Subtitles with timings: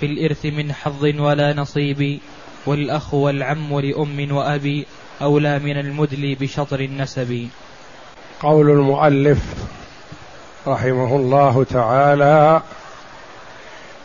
[0.00, 2.18] في الإرث من حظ ولا نصيب
[2.66, 4.86] والأخ والعم لأم وأبي
[5.22, 7.48] أولى من المدلي بشطر النسب.
[8.40, 9.38] قول المؤلف
[10.66, 12.62] رحمه الله تعالى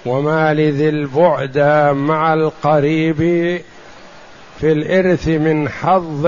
[0.05, 1.57] وما لذي البعد
[1.95, 3.17] مع القريب
[4.59, 6.25] في الإرث من حظ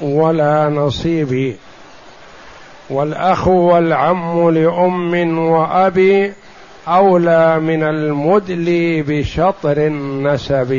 [0.00, 1.56] ولا نصيب
[2.90, 6.32] والأخ والعم لأم وأبي
[6.88, 10.72] أولى من المدلي بشطر النسب.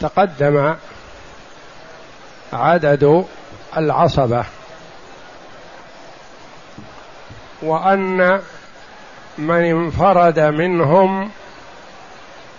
[0.00, 0.74] تقدم
[2.52, 3.24] عدد
[3.76, 4.44] العصبة.
[7.62, 8.40] وأن
[9.38, 11.30] من انفرد منهم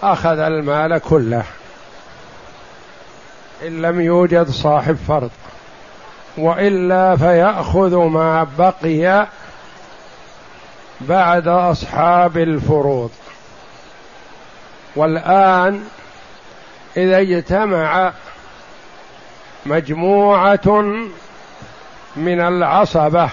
[0.04, 1.44] أخذ المال كله.
[3.68, 5.32] إن لم يوجد صاحب فرض
[6.38, 9.28] وإلا فيأخذ ما بقي
[11.02, 13.12] بعد أصحاب الفروض.
[14.96, 15.84] والآن
[16.98, 18.14] إذا اجتمع
[19.66, 20.82] مجموعة
[22.16, 23.30] من العصبة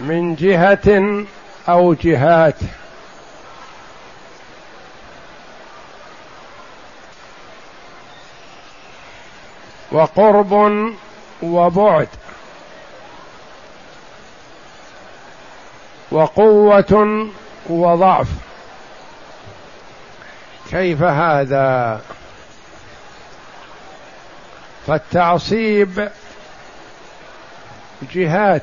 [0.00, 1.24] من جهة
[1.68, 2.54] أو جهات
[9.92, 10.52] وقرب
[11.42, 12.08] وبعد
[16.10, 17.28] وقوة
[17.68, 18.28] وضعف.
[20.70, 22.00] كيف هذا؟
[24.86, 26.10] فالتعصيب
[28.14, 28.62] جهات.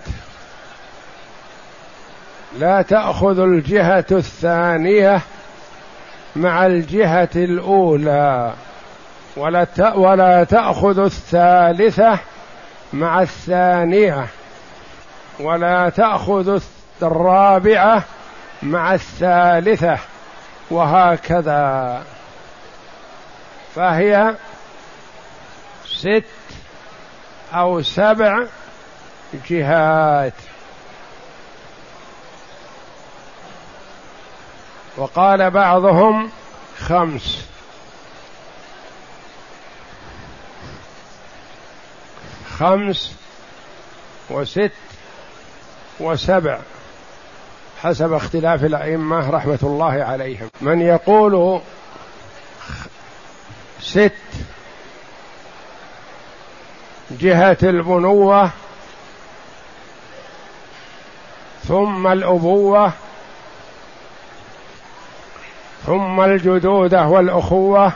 [2.57, 5.22] لا تأخذ الجهة الثانية
[6.35, 8.53] مع الجهة الأولى.
[9.38, 12.20] ولا ولا تأخذ الثالثة
[12.94, 14.28] مع الثانية.
[15.40, 16.62] ولا تأخذ
[17.02, 18.03] الرابعة
[18.64, 19.97] مع الثالثة.
[20.72, 22.03] وهكذا.
[23.76, 24.36] فهي
[25.86, 26.24] ست
[27.53, 28.44] أو سبع
[29.50, 30.34] جهات.
[34.97, 36.31] وقال بعضهم
[36.80, 37.56] خمس.
[42.59, 43.12] خمس
[44.29, 44.72] وست
[46.00, 46.59] وسبع
[47.81, 50.50] حسب اختلاف الأئمة رحمة الله عليهم.
[50.62, 51.62] من يقول
[53.81, 54.12] ست
[57.12, 58.51] جهة البنوة
[61.67, 62.91] ثم الأبوة
[65.85, 67.94] ثم الجدودة والأخوة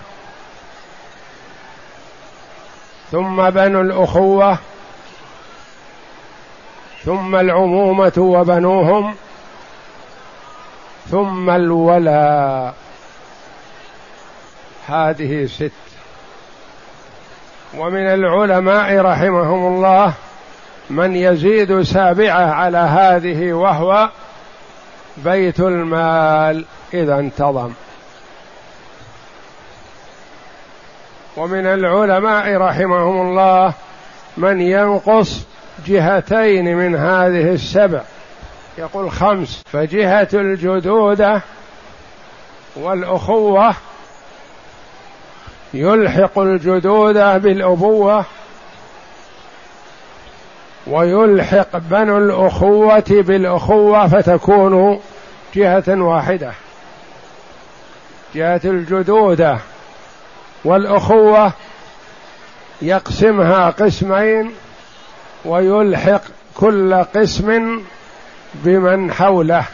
[3.11, 4.57] ثم بنو الأخوة
[7.05, 9.15] ثم العمومة وبنوهم
[11.11, 12.73] ثم الولاء
[14.87, 15.71] هذه ست.
[17.77, 20.13] ومن العلماء رحمهم الله
[20.89, 24.09] من يزيد سابعة على هذه وهو
[25.17, 26.65] بيت المال.
[26.93, 27.71] إذا انتظم.
[31.37, 33.73] ومن العلماء رحمهم الله
[34.37, 35.45] من ينقص
[35.87, 38.01] جهتين من هذه السبع.
[38.77, 39.63] يقول خمس.
[39.65, 41.41] فجهة الجدودة
[42.75, 43.75] والأخوة
[45.73, 48.25] يلحق الجدودة بالأبوة
[50.87, 54.99] ويلحق بنو الأخوة بالأخوة فتكون
[55.55, 56.51] جهة واحدة.
[58.35, 59.59] جهة الجدودة
[60.65, 61.53] والأخوة
[62.81, 64.51] يقسمها قسمين
[65.45, 66.21] ويلحق
[66.55, 67.79] كل قسم
[68.53, 69.65] بمن حوله.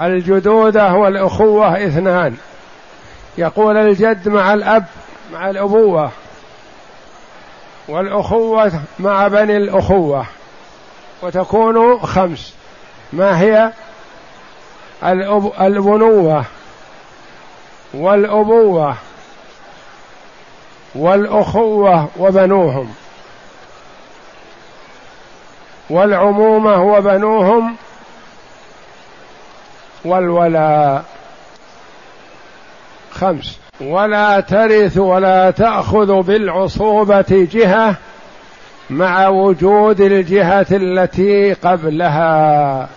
[0.00, 2.36] الجدودة والأخوة اثنان.
[3.38, 4.84] يقول الجد مع الأب
[5.32, 6.10] مع الأبوة
[7.88, 10.26] والأخوة مع بني الأخوة
[11.22, 12.54] وتكون خمس.
[13.12, 13.72] ما هي؟
[15.60, 16.44] البنوة.
[17.94, 18.96] والأبوة
[20.94, 22.94] والأخوة وبنوهم
[25.90, 27.76] والعمومة وبنوهم
[30.04, 31.04] والولاء.
[33.12, 33.58] خمس.
[33.80, 37.94] ولا ترث ولا تأخذ بالعصوبة جهة
[38.90, 42.88] مع وجود الجهة التي قبلها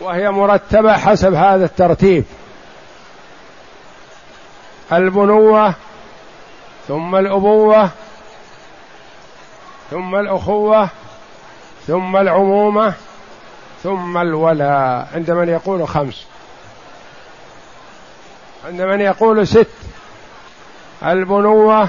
[0.00, 2.24] وهي مرتبة حسب هذا الترتيب.
[4.92, 5.74] البنوة
[6.88, 7.90] ثم الأبوة
[9.90, 10.88] ثم الأخوة
[11.86, 12.94] ثم العمومة
[13.82, 15.08] ثم الولاء.
[15.14, 16.26] عند من يقول خمس.
[18.66, 19.70] عند من يقول ست.
[21.02, 21.88] البنوة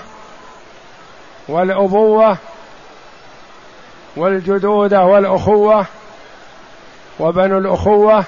[1.48, 2.38] والأبوة
[4.16, 5.86] والجدودة والأخوة
[7.20, 8.24] وبنو الأخوة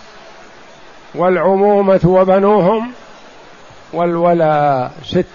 [1.15, 2.93] والعمومة وبنوهم.
[3.93, 5.25] والولاء ست.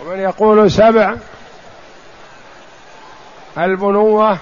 [0.00, 1.16] ومن يقول سبع
[3.58, 4.38] البنوة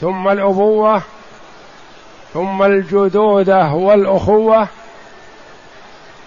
[0.00, 1.02] ثم الأبوة
[2.34, 4.68] ثم الجدودة والأخوة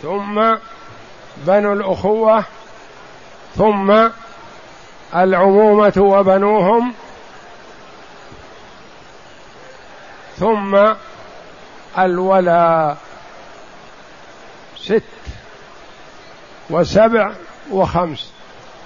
[0.01, 0.56] ثم
[1.38, 2.44] بنو الأخوة
[3.56, 4.10] ثم
[5.16, 6.94] العمومة وبنوهم
[10.38, 10.94] ثم
[12.00, 12.98] الولاء
[14.85, 15.03] ست
[16.69, 17.31] وسبع
[17.71, 18.31] وخمس.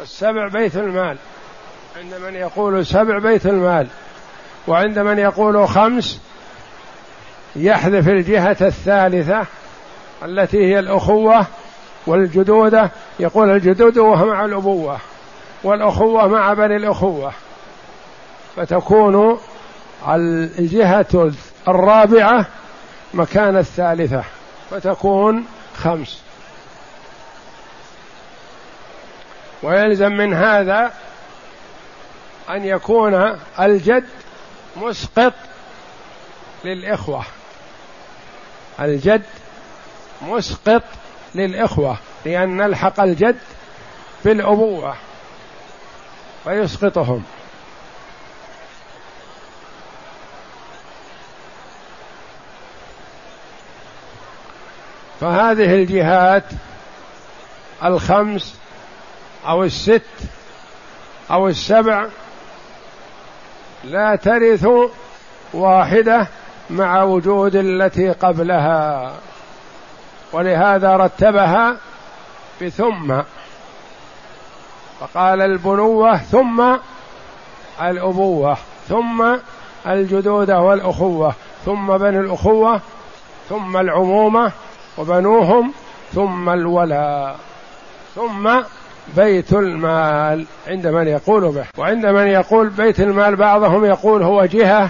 [0.02, 1.18] السبع بيت المال.
[1.98, 3.88] عند من يقول سبع بيت المال
[4.68, 6.22] وعند من يقول خمس
[7.56, 9.46] يحذف الجهة الثالثة
[10.24, 11.46] التي هي الأخوة
[12.08, 14.98] والجدودة يقول الجدودة مع الأبوة
[15.64, 17.32] والأخوة مع بني الأخوة.
[18.56, 19.40] فتكون
[20.08, 21.32] الجهة
[21.68, 22.46] الرابعة
[23.14, 24.24] مكان الثالثة.
[24.72, 25.46] فتكون
[25.80, 26.22] خمس.
[29.64, 30.94] ويلزم من هذا
[32.50, 34.06] أن يكون الجد
[34.76, 35.34] مسقط
[36.64, 37.26] للإخوة.
[38.80, 39.24] الجد
[40.22, 40.84] مسقط
[41.36, 43.38] للإخوة لأن نلحق الجد
[44.26, 44.96] بالأبوة
[46.44, 47.24] فيسقطهم.
[55.20, 56.44] فهذه الجهات
[57.84, 58.56] الخمس
[59.48, 60.02] أو الست
[61.32, 62.08] أو السبع
[63.84, 64.68] لا ترث
[65.54, 66.28] واحدة
[66.70, 69.14] مع وجود التي قبلها
[70.34, 71.78] ولهذا رتبها
[72.62, 73.22] بثم.
[75.00, 76.78] فقال البنوة ثم
[77.82, 78.58] الأبوة
[78.90, 79.36] ثم
[79.88, 81.34] الجدوده والأخوة
[81.66, 82.82] ثم بني الأخوة
[83.50, 84.52] ثم العمومة
[84.98, 85.74] وبنوهم
[86.14, 87.36] ثم الولاء
[88.16, 88.62] ثم
[89.16, 90.46] بيت المال.
[90.68, 94.90] عند من يقول به؟ وعند من يقول بيت المال بعضهم يقول هو جهة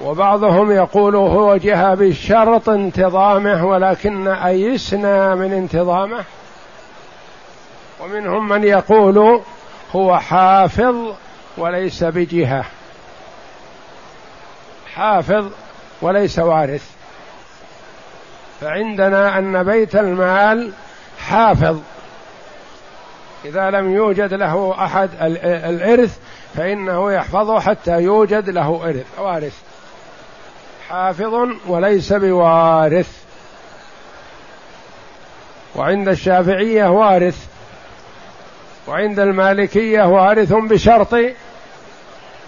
[0.00, 6.24] وبعضهم يقول هو جهة بشرط انتظامه ولكن أيسنا من انتظامه.
[8.00, 9.40] ومنهم من يقول
[9.96, 11.14] هو حافظ
[11.58, 12.64] وليس بجهة.
[14.94, 15.50] حافظ
[16.02, 16.90] وليس وارث.
[18.60, 20.72] فعندنا أن بيت المال
[21.18, 21.78] حافظ.
[23.44, 25.10] إذا لم يوجد له أحد
[25.44, 26.18] الإرث
[26.54, 29.06] فإنه يحفظه حتى يوجد له إرث.
[29.18, 29.54] وارث.
[30.88, 33.10] حافظ وليس بوارث.
[35.76, 37.46] وعند الشافعية وارث.
[38.88, 41.14] وعند المالكية وارث بشرط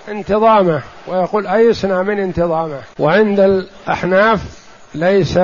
[0.09, 0.83] انتظامه.
[1.07, 2.81] ويقول أيسنا من انتظامه.
[2.99, 4.41] وعند الأحناف
[4.95, 5.39] ليس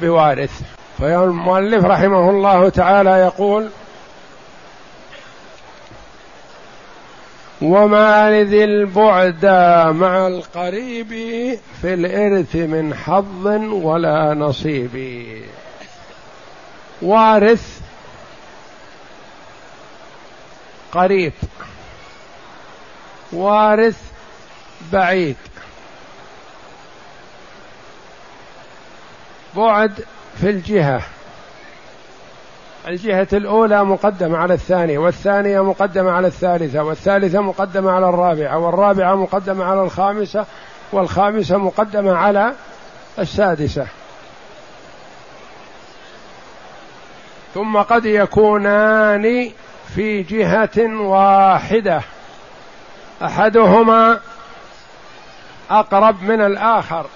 [0.00, 0.62] بوارث.
[0.98, 3.68] فالمؤلف رحمه الله تعالى يقول
[7.62, 9.46] وما لذي البعد
[9.96, 11.08] مع القريب
[11.82, 15.26] في الإرث من حظ ولا نصيب.
[17.02, 17.80] وارث
[20.92, 21.32] قريب.
[23.32, 23.96] وارث
[24.92, 25.36] بعيد.
[29.56, 30.04] بعد
[30.40, 31.02] في الجهة.
[32.88, 39.64] الجهة الأولى مقدمة على الثانية والثانية مقدمة على الثالثة والثالثة مقدمة على الرابعة والرابعة مقدمة
[39.64, 40.46] على الخامسة
[40.92, 42.52] والخامسة مقدمة على
[43.18, 43.86] السادسة.
[47.54, 49.50] ثم قد يكونان
[49.94, 52.00] في جهة واحدة.
[53.22, 54.20] أحدهما
[55.70, 57.06] أقرب من الآخر.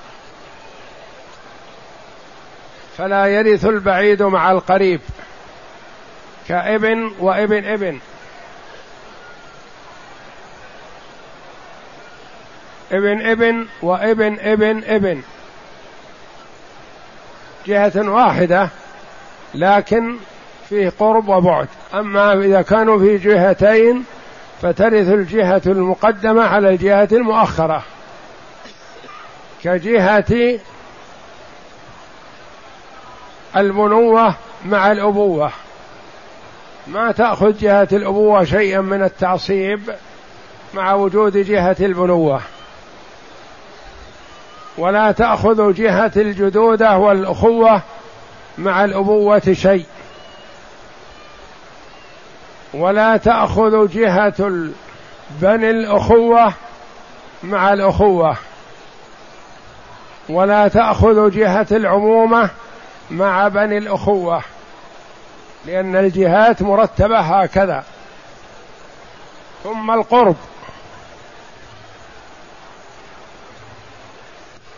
[3.00, 5.00] فلا يرث البعيد مع القريب.
[6.48, 7.98] كابن وابن ابن.
[12.92, 15.22] ابن ابن وابن ابن ابن.
[17.66, 18.68] جهة واحدة
[19.54, 20.16] لكن
[20.68, 21.68] فيه قرب وبعد.
[21.94, 24.04] أما إذا كانوا في جهتين
[24.62, 27.82] فترث الجهة المقدمة على الجهة المؤخرة.
[29.64, 30.60] كجهة
[33.56, 35.50] البنوة مع الأبوة.
[36.86, 39.80] ما تأخذ جهة الأبوة شيئا من التعصيب
[40.74, 42.40] مع وجود جهة البنوة.
[44.78, 47.82] ولا تأخذ جهة الجدودة والأخوة
[48.58, 49.86] مع الأبوة شيء.
[52.74, 54.50] ولا تأخذ جهة
[55.30, 56.52] بني الأخوة
[57.42, 58.36] مع الأخوة.
[60.28, 62.50] ولا تأخذ جهة العمومة
[63.10, 64.42] مع بني الأخوة
[65.66, 67.84] لأن الجهات مرتبة هكذا.
[69.64, 70.36] ثم القرب.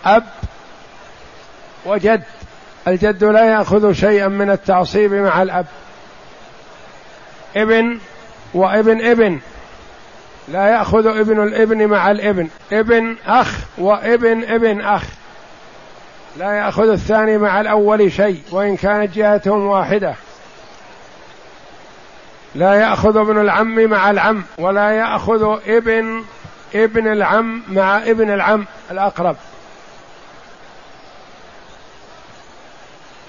[0.05, 0.25] أب
[1.87, 2.23] وجد.
[2.89, 5.67] الجد لا يأخذ شيئا من التعصيب مع الأب.
[7.57, 7.99] ابن
[8.55, 9.41] وابن ابن.
[10.49, 12.49] لا يأخذ ابن الابن مع الابن.
[12.73, 15.05] ابن أخ وابن ابن أخ.
[16.37, 20.15] لا يأخذ الثاني مع الأول شيء وإن كانت جهتهم واحدة.
[22.55, 26.25] لا يأخذ ابن العم مع العم ولا يأخذ ابن
[26.75, 29.37] ابن العم مع ابن العم الأقرب.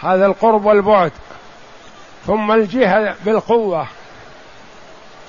[0.03, 1.11] هذا القرب والبعد.
[2.27, 3.87] ثم الجهة بالقوة.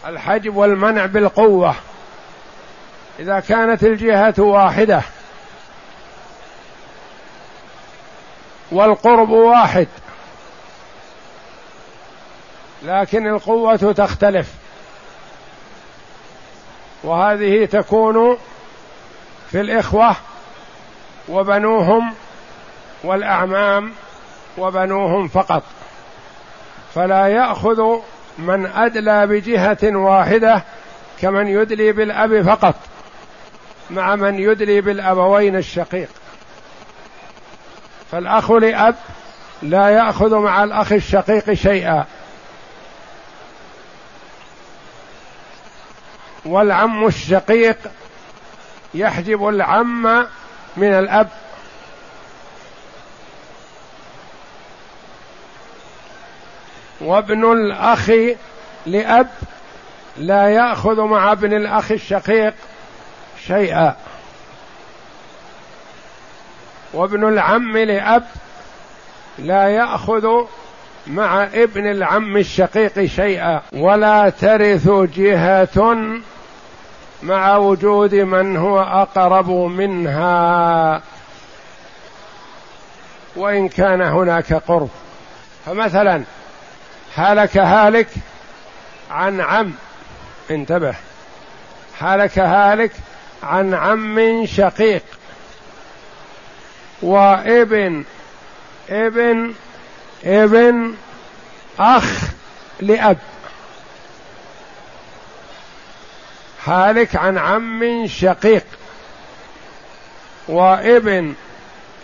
[0.06, 1.74] الحجب والمنع بالقوة.
[3.18, 5.02] إذا كانت الجهة واحدة.
[8.72, 9.88] والقرب واحد.
[12.82, 14.54] لكن القوة تختلف.
[17.04, 18.38] وهذه تكون
[19.50, 20.16] في الإخوة
[21.28, 22.14] وبنوهم
[23.04, 23.92] والأعمام
[24.58, 25.62] وبنوهم فقط.
[26.94, 27.82] فلا يأخذ
[28.38, 30.64] من أدلى بجهة واحدة
[31.20, 32.74] كمن يدلي بالأب فقط
[33.90, 36.08] مع من يدلي بالأبوين الشقيق.
[38.14, 38.94] فالأخ لأب
[39.62, 42.04] لا يأخذ مع الأخ الشقيق شيئا.
[46.44, 47.76] والعم الشقيق
[48.94, 50.26] يحجب العم
[50.76, 51.28] من الأب.
[57.00, 58.10] وابن الأخ
[58.86, 59.28] لأب
[60.16, 62.54] لا يأخذ مع ابن الأخ الشقيق
[63.46, 63.96] شيئا.
[66.94, 68.24] وابن العم لأب
[69.38, 70.28] لا يأخذ
[71.06, 75.96] مع ابن العم الشقيق شيئا ولا ترث جهة
[77.22, 81.02] مع وجود من هو أقرب منها.
[83.36, 84.90] وإن كان هناك قرب.
[85.66, 86.22] فمثلا
[87.14, 88.08] هلك هالك
[89.10, 89.72] عن عم.
[90.50, 90.94] انتبه.
[91.98, 92.92] هلك هالك
[93.42, 95.02] عن عم شقيق.
[97.04, 98.04] وابن
[98.90, 99.54] ابن
[100.24, 100.94] ابن
[101.78, 102.22] أخ
[102.80, 103.18] لأب.
[106.64, 108.64] هالك عن عم شقيق.
[110.48, 111.34] وابن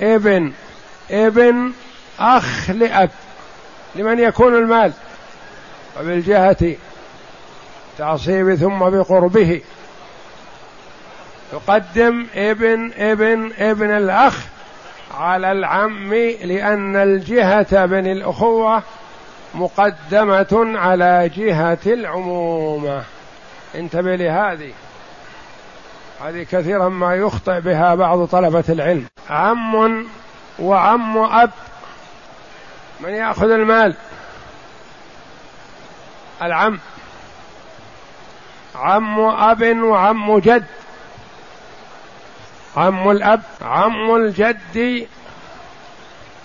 [0.00, 0.52] ابن
[1.10, 1.72] ابن
[2.18, 3.10] أخ لأب.
[3.94, 4.92] لمن يكون المال؟
[6.00, 6.76] وبالجهة
[7.98, 9.60] تعصيب ثم بقربه.
[11.52, 14.44] يقدم ابن ابن ابن الأخ
[15.14, 16.14] على العم
[16.44, 18.82] لأن الجهة بن الأخوة
[19.54, 23.02] مقدمة على جهة العمومة
[23.74, 24.72] انتبه لهذه.
[26.24, 29.06] هذه كثيرا ما يخطئ بها بعض طلبة العلم.
[29.30, 30.06] عم
[30.58, 31.50] وعم أب
[33.00, 33.94] من يأخذ المال؟
[36.42, 36.78] العم.
[38.74, 40.64] عم أب وعم جد.
[42.76, 45.06] عم الأب عم الجد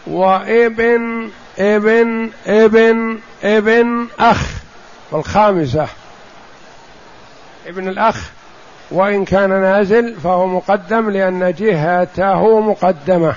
[0.08, 1.30] وابن
[1.60, 4.50] ابن ابن ابن أخ
[5.12, 5.88] والخامسة.
[7.68, 8.32] ابن الأخ
[8.92, 13.36] وإن كان نازل فهو مقدم لأن جهته مقدمة.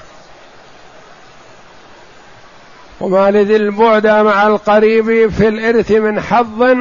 [3.00, 6.76] وما لذي البعد مع القريب في الإرث من حظ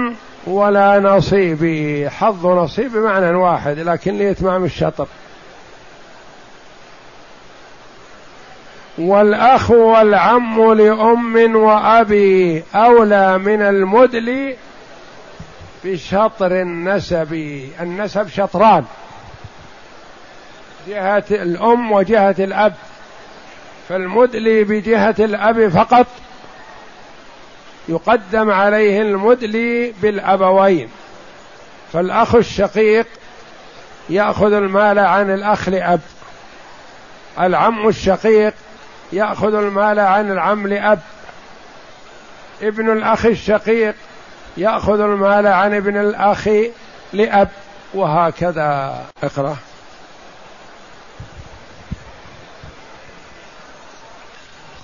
[0.47, 1.63] ولا نصيب.
[2.09, 5.07] حظ نصيب بمعنى واحد لكن لإتمام الشطر.
[8.97, 14.55] والأخ والعم لأم وأبي أولى من المدلي
[15.83, 17.33] بشطر النسب.
[17.81, 18.85] النسب شطران.
[20.87, 22.73] جهة الأم وجهة الأب.
[23.89, 26.07] فالمدلي بجهة الأب فقط.
[27.89, 30.89] يقدم عليه المدلي بالأبوين.
[31.93, 33.07] فالأخ الشقيق
[34.09, 36.01] يأخذ المال عن الأخ لأب.
[37.39, 38.53] العم الشقيق
[39.13, 40.99] يأخذ المال عن العم لأب
[42.61, 43.95] ابن الأخ الشقيق
[44.57, 46.49] يأخذ المال عن ابن الأخ
[47.13, 47.49] لأب.
[47.93, 49.05] وهكذا.
[49.23, 49.57] اقرأ.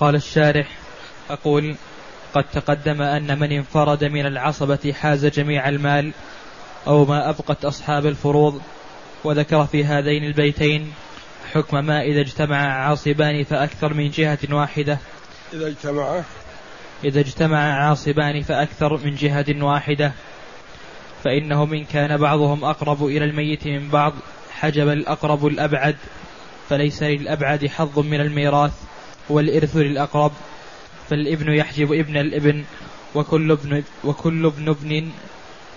[0.00, 0.66] قال الشارح
[1.30, 1.74] أقول
[2.34, 6.12] قد تقدم أن من انفرد من العصبة حاز جميع المال
[6.86, 8.60] أو ما أبقت أصحاب الفروض
[9.24, 10.92] وذكر في هذين البيتين
[11.54, 14.98] حكم ما إذا اجتمع عاصبان فأكثر من جهة واحدة.
[15.52, 16.22] إذا اجتمع.
[17.04, 20.12] إذا اجتمع عاصبان فأكثر من جهة واحدة.
[21.24, 24.12] فإنه من كان بعضهم أقرب إلى الميت من بعض
[24.52, 25.96] حجب الأقرب الأبعد.
[26.68, 28.72] فليس للأبعد حظ من الميراث
[29.28, 30.32] والإرث للأقرب.
[31.10, 32.64] فالابن يحجب ابن الابن
[33.14, 35.10] وكل ابن وكل ابن ابن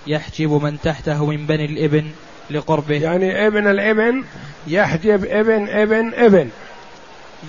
[0.07, 2.11] يحجب من تحته من بني الابن.
[2.49, 2.95] لقربه.
[2.95, 4.23] يعني ابن الابن
[4.67, 6.49] يحجب ابن ابن ابن.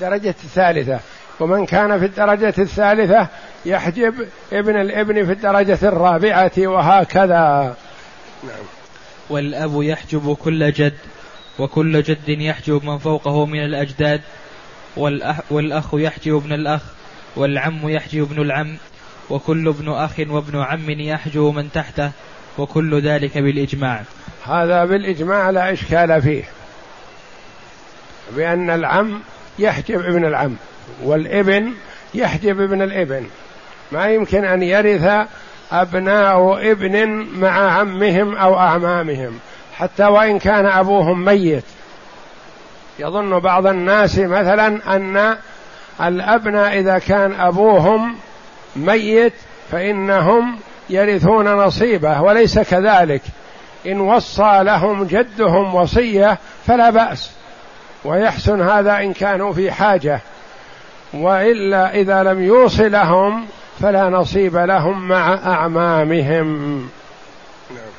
[0.00, 1.00] درجة الثالثة.
[1.40, 3.28] ومن كان في الدرجة الثالثة
[3.66, 4.14] يحجب
[4.52, 7.76] ابن الابن في الدرجة الرابعة وهكذا.
[8.44, 8.64] نعم.
[9.30, 10.94] والأب يحجب كل جد
[11.58, 14.20] وكل جد يحجب من فوقه من الأجداد.
[14.96, 16.82] والأخ, والأخ يحجب ابن الأخ
[17.36, 18.76] والعم يحجب ابن العم.
[19.30, 22.10] وكل ابن أخ وابن عم يحجب من تحته
[22.58, 24.04] وكل ذلك بالإجماع.
[24.48, 26.44] هذا بالإجماع لا إشكال فيه
[28.36, 29.20] بأن العم
[29.58, 30.56] يحجب ابن العم
[31.02, 31.72] والابن
[32.14, 33.26] يحجب ابن الابن.
[33.92, 35.26] ما يمكن أن يرث
[35.72, 37.06] أبناء ابن
[37.38, 39.38] مع عمهم أو أعمامهم
[39.76, 41.64] حتى وإن كان أبوهم ميت.
[42.98, 45.36] يظن بعض الناس مثلا أن
[46.00, 48.16] الأبناء إذا كان أبوهم
[48.76, 49.32] ميت
[49.70, 50.58] فإنهم
[50.90, 53.22] يرثون نصيبه وليس كذلك.
[53.86, 57.30] إن وصى لهم جدهم وصية فلا بأس.
[58.04, 60.20] ويحسن هذا إن كانوا في حاجة.
[61.14, 63.46] وإلا إذا لم يوص لهم
[63.80, 66.78] فلا نصيب لهم مع أعمامهم.
[67.70, 67.92] نعم.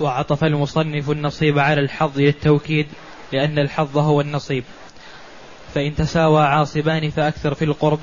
[0.00, 2.86] وعطف المصنف النصيب على الحظ للتوكيد
[3.32, 4.64] لأن الحظ هو النصيب.
[5.74, 7.98] فإن تساوى عاصبان فأكثر في القرب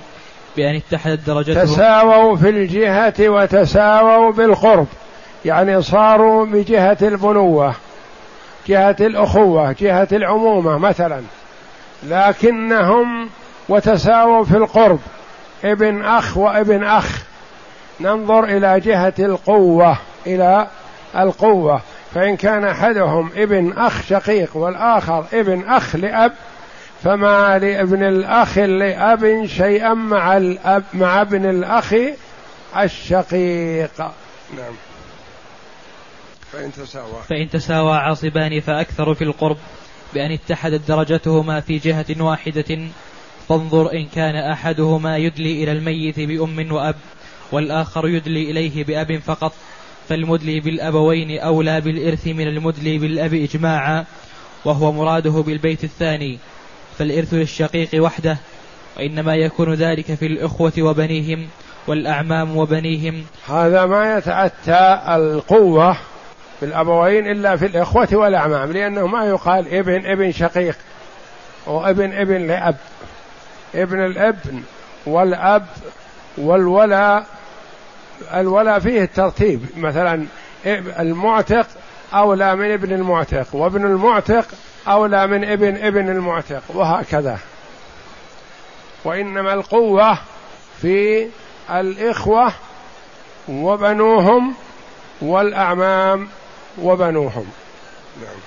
[0.57, 1.65] بأن اتحدت درجتهم.
[1.65, 4.87] تساووا في الجهة وتساووا بالقرب.
[5.45, 7.75] يعني صاروا بجهة البنوة
[8.67, 11.21] جهة الأخوة جهة العمومة مثلا.
[12.03, 13.29] لكنهم
[13.69, 14.99] وتساووا في القرب
[15.63, 17.23] ابن أخ وابن أخ.
[17.99, 20.67] ننظر إلى جهة القوة إلى
[21.15, 21.81] القوة.
[22.13, 26.33] فإن كان أحدهم ابن أخ شقيق والآخر ابن أخ لأب
[27.03, 31.95] فما لابن الأخ لأب شيئا مع الأب مع ابن الأخ
[32.77, 33.99] الشقيق.
[34.57, 34.90] نعم.
[36.51, 37.21] فإن تساوى.
[37.29, 39.57] فإن تساوى عاصبان فأكثر في القرب
[40.13, 42.79] بأن اتحدت درجتهما في جهة واحدة.
[43.49, 46.95] فانظر إن كان أحدهما يدلي إلى الميت بأم وأب
[47.51, 49.53] والآخر يدلي إليه بأب فقط.
[50.09, 54.05] فالمدلي بالأبوين أولى بالإرث من المدلي بالأب إجماعا
[54.65, 56.39] وهو مراده بالبيت الثاني.
[56.97, 58.37] فالإرث للشقيق وحده
[58.97, 61.47] وإنما يكون ذلك في الإخوة وبنيهم
[61.87, 63.23] والأعمام وبنيهم.
[63.47, 65.97] هذا ما يتأتى القوة
[66.61, 70.77] في الأبوين إلا في الإخوة والأعمام لأنه ما يقال ابن ابن شقيق
[71.67, 72.75] وابن ابن لأب.
[73.75, 74.63] ابن الابن
[75.05, 75.65] والأب
[76.37, 77.23] والولا
[78.33, 79.65] الولا فيه الترتيب.
[79.77, 80.25] مثلا
[80.99, 81.67] المعتق
[82.13, 84.45] أولى من ابن المعتق وابن المعتق
[84.87, 87.39] أولى من ابن ابن المعتق وهكذا.
[89.03, 90.17] وإنما القوة
[90.81, 91.27] في
[91.69, 92.53] الإخوة
[93.49, 94.53] وبنوهم
[95.21, 96.27] والأعمام.
[96.77, 97.45] وبنوهم.
[98.21, 98.39] نعم.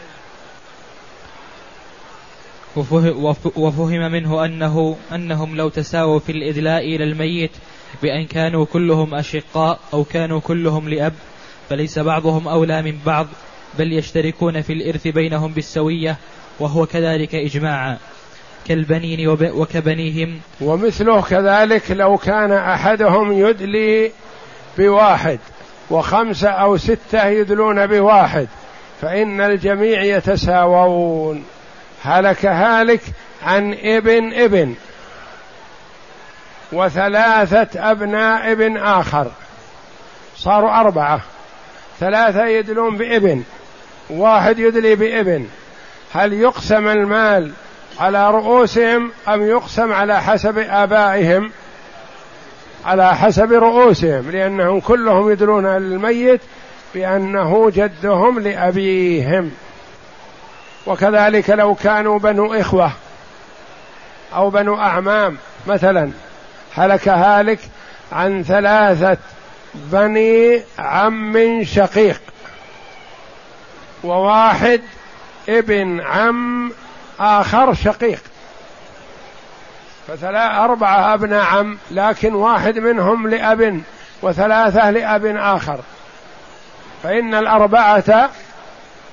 [3.57, 7.51] وفهم منه أنه أنهم لو تساووا في الإدلاء إلى الميت
[8.03, 11.13] بأن كانوا كلهم أشقاء أو كانوا كلهم لأب
[11.71, 13.27] فليس بعضهم أولى من بعض
[13.79, 16.17] بل يشتركون في الإرث بينهم بالسوية
[16.61, 17.99] وهو كذلك إجماعا.
[18.67, 20.41] كالبنين وكبنيهم.
[20.61, 24.11] ومثله كذلك لو كان أحدهم يدلي
[24.79, 25.39] بواحد.
[25.90, 28.49] وخمسة أو ستة يدلون بواحد
[29.03, 31.44] فإن الجميع يتساوون.
[32.05, 33.01] هلك هالك
[33.42, 34.75] عن ابن ابن
[36.73, 39.31] وثلاثة أبناء ابن آخر.
[40.37, 41.20] صاروا أربعة.
[42.01, 43.42] ثلاثة يدلون بابن
[44.11, 45.47] واحد يدلي بابن.
[46.14, 47.53] هل يقسم المال
[48.01, 51.53] على رؤوسهم أم يقسم على حسب آبائهم؟
[52.85, 56.40] على حسب رؤوسهم لأنهم كلهم يدلون الميت
[56.94, 59.51] بأنه جدهم لأبيهم.
[60.87, 62.92] وكذلك لو كانوا بنو إخوة
[64.35, 66.11] أو بنو أعمام مثلا
[66.75, 67.59] هلك هالك
[68.12, 69.18] عن ثلاثة
[69.75, 72.20] بني عم شقيق
[74.05, 74.81] وواحد
[75.49, 76.73] ابن عم
[77.20, 78.23] آخر شقيق.
[80.09, 83.81] فثلاث أربعة أبناء عم لكن واحد منهم لأب
[84.23, 85.81] وثلاثة لأب آخر.
[87.03, 88.31] فإن الأربعة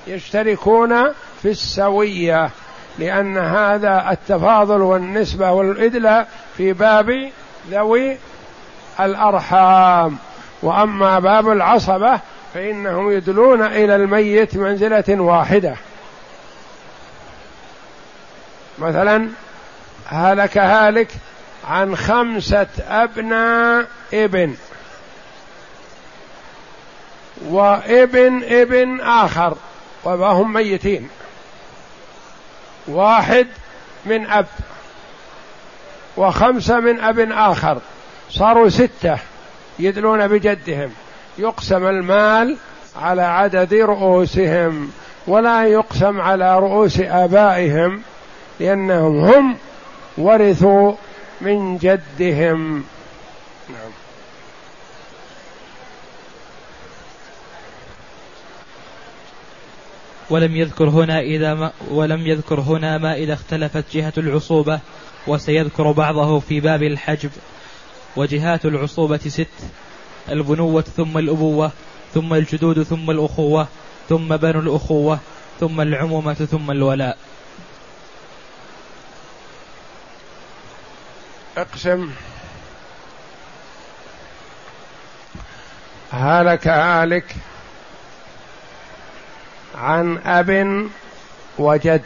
[0.06, 2.50] يشتركون في السوية
[2.98, 6.26] لأن هذا التفاضل والنسبة والإدلة
[6.56, 7.30] في باب
[7.70, 8.16] ذوي
[9.00, 10.16] الأرحام.
[10.62, 12.20] وأما باب العصبة
[12.54, 15.74] فإنهم يدلون إلى الميت منزلة واحدة.
[18.78, 19.28] مثلا
[20.12, 21.08] هلك هالك
[21.68, 24.54] عن خمسة أبناء ابن.
[27.48, 29.56] وابن ابن آخر
[30.04, 31.08] وهم ميتين.
[32.88, 33.46] واحد
[34.06, 34.46] من أب
[36.16, 37.78] وخمسة من أب آخر.
[38.30, 39.18] صاروا ستة
[39.78, 40.90] يدلون بجدهم.
[41.38, 42.56] يقسم المال
[43.02, 44.92] على عدد رؤوسهم
[45.26, 48.02] ولا يقسم على رؤوس آبائهم
[48.60, 49.56] لأنهم هم
[50.18, 50.92] ورثوا
[51.40, 52.84] من جدهم.
[53.68, 53.90] نعم.
[60.30, 64.80] ولم يذكر هنا إذا ما ولم يذكر هنا ما إذا اختلفت جهة العصوبة
[65.26, 67.30] وسيذكر بعضه في باب الحجب.
[68.16, 69.46] وجهات العصوبة ست
[70.28, 71.70] البنوة ثم الأبوة
[72.14, 73.68] ثم الجدود ثم الأخوة
[74.08, 75.18] ثم بنو الأخوة
[75.60, 77.18] ثم العمومة ثم الولاء.
[81.56, 82.10] أقسم.
[86.12, 87.36] هلك هالك
[89.74, 90.88] عن أب
[91.58, 92.02] وجد.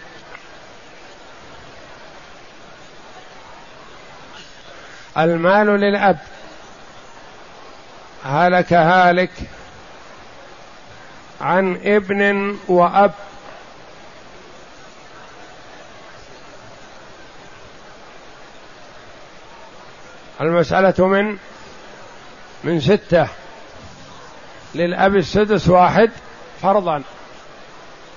[5.19, 6.19] المال للأب.
[8.25, 9.33] هلك هالك
[11.41, 13.15] عن ابن وأب.
[20.41, 21.39] المسألة من
[22.65, 23.29] من ستة.
[24.75, 26.11] للأب السدس واحد
[26.63, 27.03] فرضا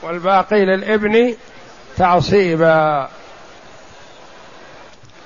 [0.01, 1.35] والباقي للابن
[1.97, 3.09] تعصيبا.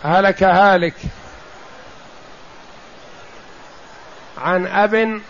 [0.03, 0.95] هلك هالك.
[4.37, 5.21] عن أب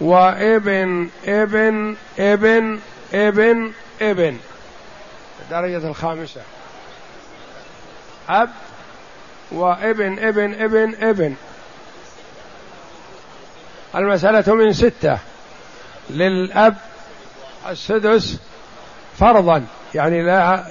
[0.00, 2.80] وابن ابن ابن
[3.12, 4.38] ابن ابن.
[5.42, 6.40] الدرجة الخامسة.
[8.28, 8.50] أب
[9.52, 11.34] وابن ابن ابن ابن.
[13.94, 15.18] المسألة من ستة.
[16.10, 16.76] للأب
[17.68, 18.40] السدس
[19.18, 19.66] فرضا.
[19.94, 20.64] يعني لا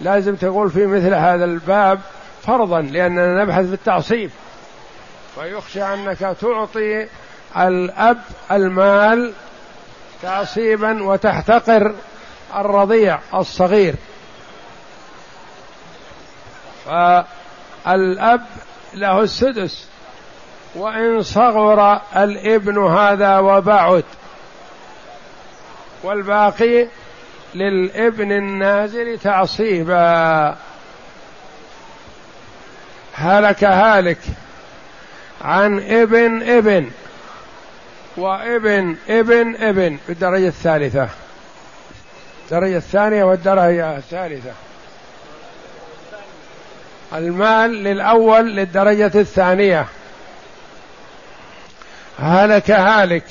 [0.00, 2.00] لازم تقول في مثل هذا الباب
[2.42, 4.30] فرضا لأننا نبحث في التعصيب.
[5.36, 7.08] ويخشى أنك تعطي
[7.56, 8.18] الأب
[8.50, 9.32] المال
[10.22, 11.94] تعصيبا وتحتقر
[12.56, 13.94] الرضيع الصغير.
[17.86, 18.46] فالأب
[18.94, 19.86] له السدس
[20.74, 24.04] وإن صغر الإبن هذا وبعد
[26.02, 26.86] والباقي
[27.54, 30.56] للإبن النازل تعصيبا.
[33.14, 34.18] هلك هالك
[35.42, 36.90] عن إبن إبن
[38.16, 41.08] وإبن إبن إبن بالدرجة الثالثة.
[42.44, 44.52] الدرجة الثانية والدرجة الثالثة.
[47.14, 49.86] المال للأول للدرجة الثانية.
[52.18, 53.24] هلك هالك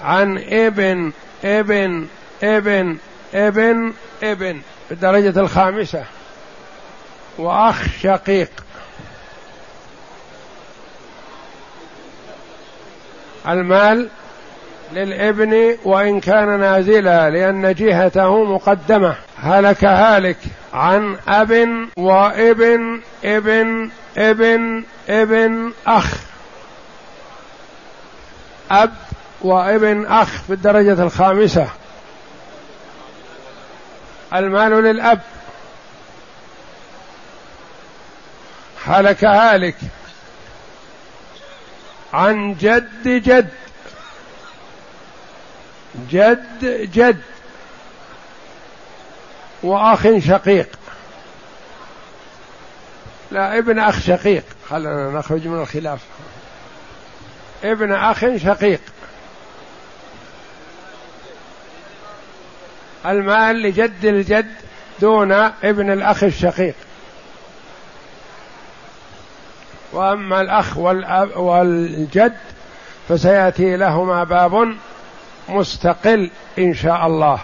[0.00, 1.12] عن ابن
[1.44, 2.06] ابن
[2.42, 2.96] ابن
[3.34, 3.92] ابن
[4.22, 6.04] ابن بالدرجة الخامسة.
[7.38, 8.50] وأخ شقيق.
[13.48, 14.08] المال
[14.92, 19.16] للابن وإن كان نازلا لأن جهته مقدمة.
[19.42, 20.36] هلك هالك
[20.72, 26.14] عن أب وابن ابن ابن ابن أخ.
[28.70, 28.94] أب
[29.40, 31.68] وابن أخ في الدرجة الخامسة.
[34.34, 35.20] المال للأب.
[38.84, 39.76] هلك هالك
[42.12, 43.48] عن جد جد.
[46.10, 47.35] جد جد.
[49.62, 50.68] وأخ شقيق.
[53.30, 54.44] لا ابن أخ شقيق.
[54.70, 56.00] خلنا نخرج من الخلاف.
[57.64, 58.80] ابن أخ شقيق.
[63.06, 64.50] المال لجد الجد
[65.00, 66.74] دون ابن الأخ الشقيق.
[69.92, 72.36] وأما الأخ والأب والجد
[73.08, 74.76] فسيأتي لهما باب
[75.48, 77.40] مستقل إن شاء الله.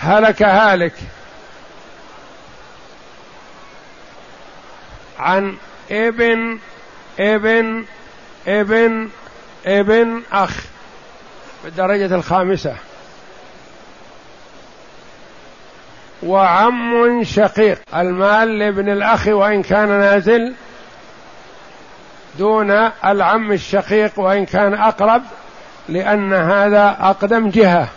[0.00, 0.94] هلك هالك
[5.18, 5.56] عن
[5.90, 6.58] ابن
[7.20, 7.84] ابن
[8.48, 9.08] ابن
[9.66, 10.64] ابن أخ
[11.64, 12.74] بالدرجة الخامسة.
[16.22, 17.80] وعم شقيق.
[17.96, 20.54] المال لابن الأخ وإن كان نازل
[22.38, 22.70] دون
[23.04, 25.22] العم الشقيق وإن كان أقرب
[25.88, 27.88] لأن هذا أقدم جهة.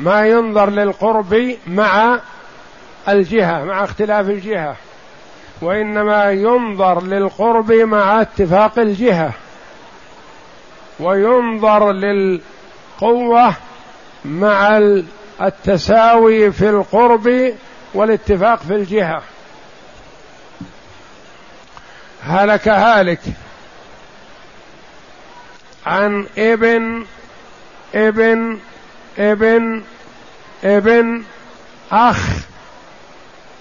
[0.00, 2.20] ما ينظر للقرب مع
[3.08, 4.76] الجهة مع اختلاف الجهة.
[5.62, 9.32] وإنما ينظر للقرب مع اتفاق الجهة.
[11.00, 13.54] وينظر للقوة
[14.24, 14.78] مع
[15.42, 17.54] التساوي في القرب
[17.94, 19.22] والاتفاق في الجهة.
[22.22, 23.20] هلك هالك
[25.86, 27.04] عن ابن
[27.94, 28.58] ابن
[29.20, 29.82] ابن
[30.64, 31.22] ابن
[31.92, 32.28] أخ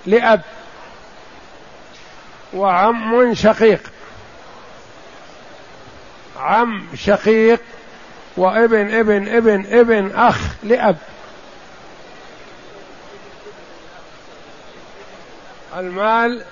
[0.05, 0.41] لأب
[2.53, 3.81] وعم شقيق.
[6.39, 7.61] عم شقيق
[8.37, 10.97] وابن ابن ابن ابن أخ لأب.
[15.77, 16.43] المال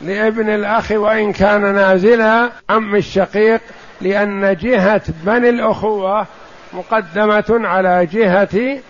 [0.00, 3.60] لابن الأخ وإن كان نازلا عم الشقيق
[4.00, 6.26] لأن جهة بني الأخوة
[6.74, 8.80] مقدمة على جهة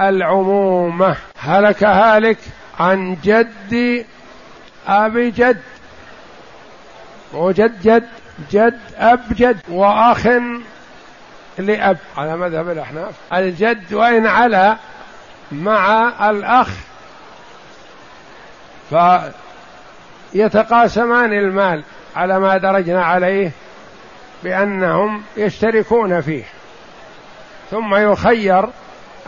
[0.00, 1.16] العمومة.
[1.38, 2.38] هلك هالك
[2.80, 4.04] عن جد
[4.88, 5.60] أبي جد.
[7.32, 8.08] وجد جد
[8.50, 10.26] جد أب جد وأخ
[11.58, 11.98] لأب.
[12.16, 13.14] على مذهب الأحناف.
[13.32, 14.76] الجد وإن علا
[15.52, 16.68] مع الأخ.
[18.90, 18.94] ف
[20.34, 21.84] يتقاسمان المال
[22.16, 23.50] على ما درجنا عليه
[24.42, 26.44] بأنهم يشتركون فيه.
[27.70, 28.68] ثم يخير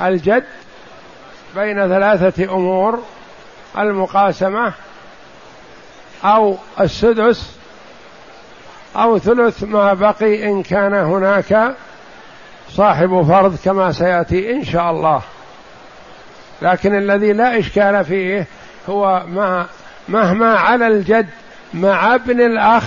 [0.03, 0.45] الجد
[1.55, 3.03] بين ثلاثة أمور
[3.79, 4.73] المقاسمة
[6.25, 7.57] أو السدس
[8.97, 11.75] أو ثلث ما بقي إن كان هناك
[12.71, 15.23] صاحب فرض كما سيأتي إن شاء الله.
[16.63, 18.47] لكن الذي لا إشكال فيه
[18.89, 19.67] هو ما
[20.09, 21.29] مهما على الجد
[21.75, 22.85] مع ابن الأخ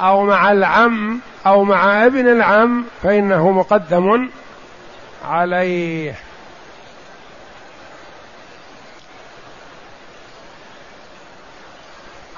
[0.00, 4.30] أو مع العم أو مع ابن العم فإنه مقدم
[5.24, 6.14] عليه.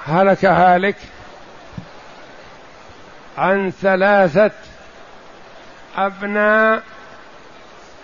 [0.07, 0.95] هلك هالك
[3.37, 4.51] عن ثلاثة
[5.97, 6.83] أبناء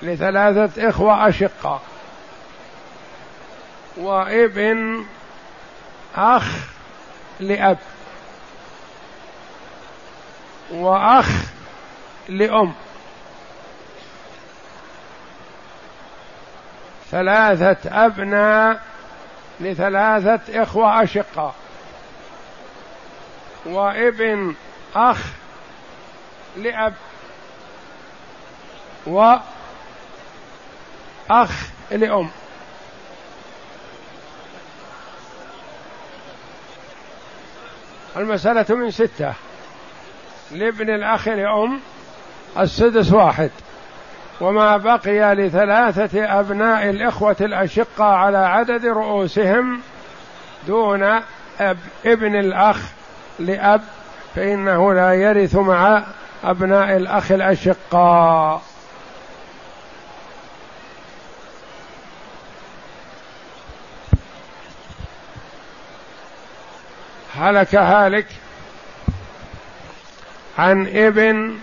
[0.01, 1.81] لثلاثة إخوة أشقاء.
[3.97, 5.05] وابن
[6.15, 6.45] أخ
[7.39, 7.77] لأب.
[10.71, 11.27] وأخ
[12.29, 12.73] لأم.
[17.11, 18.81] ثلاثة أبناء
[19.59, 21.55] لثلاثة إخوة أشقاء.
[23.65, 24.55] وابن
[24.95, 25.17] أخ
[26.57, 26.93] لأب.
[29.05, 29.41] وأخ
[31.91, 32.29] لأم.
[38.17, 39.33] المسألة من ستة.
[40.53, 41.79] لابن الأخ لأم
[42.57, 43.51] السدس واحد.
[44.41, 49.81] وما بقي لثلاثة أبناء الإخوة الأشقة على عدد رؤوسهم
[50.67, 51.03] دون
[51.59, 52.77] أب ابن الأخ
[53.39, 53.81] لأب
[54.35, 56.03] فإنه لا يرث مع
[56.43, 58.61] أبناء الأخ الأشقاء
[67.35, 68.27] هلك هالك
[70.57, 71.59] عن ابن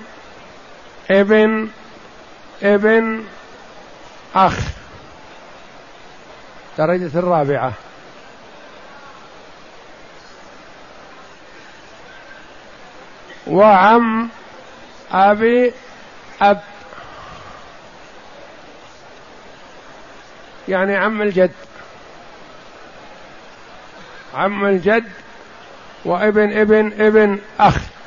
[1.10, 1.68] ابن
[2.62, 3.24] ابن
[4.34, 4.58] أخ.
[6.78, 7.72] درجة الرابعة.
[13.46, 14.28] وعم
[15.12, 15.72] أبي
[16.42, 16.60] أب.
[20.68, 21.52] يعني عم الجد.
[24.34, 25.10] عم الجد
[26.04, 27.97] وابن ابن ابن أخ.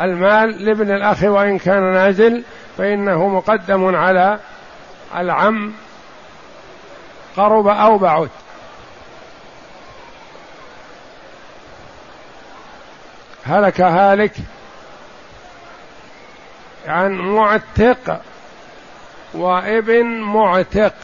[0.00, 2.42] المال لابن الأخ وإن كان نازل
[2.78, 4.38] فإنه مقدم على
[5.16, 5.72] العم
[7.36, 8.28] قرب أو بعد.
[13.46, 14.32] هلك هالك
[16.86, 18.20] عن معتق
[19.34, 20.94] وابن معتق.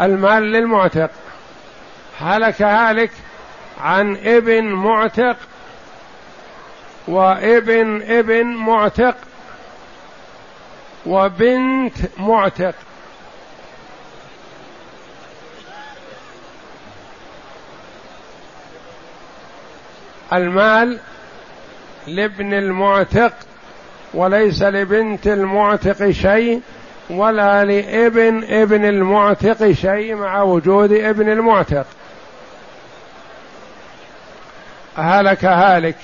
[0.00, 1.10] المال للمعتق.
[2.20, 3.10] هلك هالك
[3.80, 5.36] عن ابن معتق
[7.08, 9.16] وابن ابن معتق
[11.06, 12.74] وبنت معتق.
[20.32, 20.98] المال
[22.06, 23.32] لابن المعتق
[24.14, 26.60] وليس لبنت المعتق شيء
[27.10, 31.86] ولا لابن ابن المعتق شيء مع وجود ابن المعتق.
[34.96, 35.96] هلك هالك.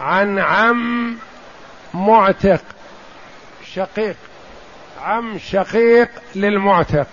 [0.00, 1.16] عن عم
[1.94, 2.62] معتق.
[3.74, 4.16] شقيق.
[5.02, 7.06] عم شقيق للمعتق.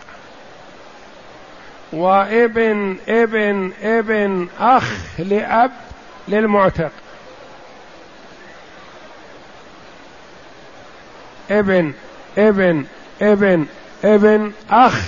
[1.94, 5.72] وابن ابن ابن أخ لأب
[6.28, 6.92] للمعتق.
[11.52, 11.94] ابن
[12.38, 12.86] ابن
[13.22, 13.66] ابن
[14.04, 15.02] ابن أخ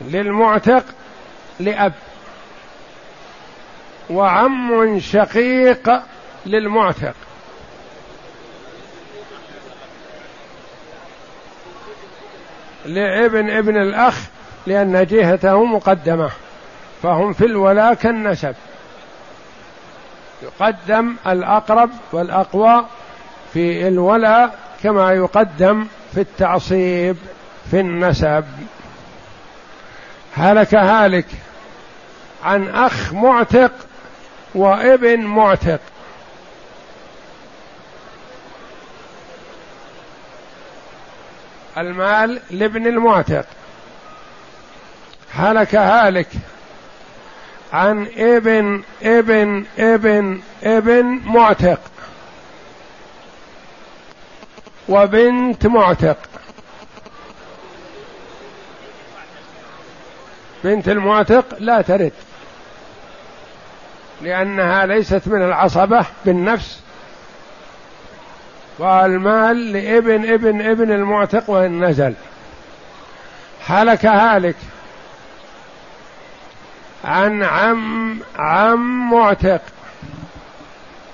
[0.00, 0.84] للمعتق
[1.60, 1.92] لأب.
[4.10, 6.02] وعم شقيق
[6.46, 7.14] للمعتق.
[12.84, 14.14] لابن ابن الأخ
[14.66, 16.30] لأن جهته مقدمة
[17.02, 18.54] فهم في الولاء كالنسب.
[20.42, 22.86] يقدم الأقرب والأقوى
[23.52, 27.16] في الولاء كما يقدم في التعصيب
[27.70, 28.44] في النسب.
[30.36, 31.26] هلك هالك
[32.44, 33.72] عن أخ معتق
[34.54, 35.80] وابن معتق.
[41.78, 43.46] المال لابن المعتق.
[45.32, 46.28] هلك هالك
[47.72, 51.80] عن ابن ابن ابن ابن معتق.
[54.88, 56.16] وبنت معتق.
[60.64, 62.12] بنت المعتق لا ترد.
[64.22, 66.80] لأنها ليست من العصبة بالنفس
[68.78, 72.14] والمال لابن ابن ابن المعتق وإن نزل
[73.66, 74.56] هلك هالك
[77.04, 79.60] عن عم عم معتق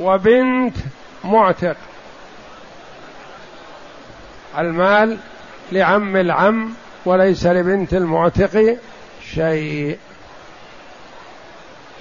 [0.01, 0.77] وبنت
[1.25, 1.77] معتق.
[4.59, 5.19] المال
[5.73, 6.73] لعم العم
[7.05, 8.79] وليس لبنت المعتق
[9.35, 9.99] شيء.